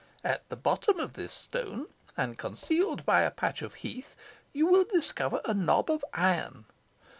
At 0.23 0.49
the 0.49 0.55
bottom 0.55 0.99
of 0.99 1.13
this 1.13 1.31
stone, 1.31 1.85
and 2.17 2.35
concealed 2.35 3.05
by 3.05 3.21
a 3.21 3.29
patch 3.29 3.61
of 3.61 3.75
heath, 3.85 4.15
you 4.51 4.65
will 4.65 4.85
discover 4.85 5.41
a 5.45 5.53
knob 5.53 5.91
of 5.91 6.03
iron. 6.11 6.65